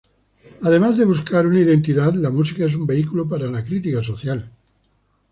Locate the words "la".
2.15-2.31, 3.51-3.63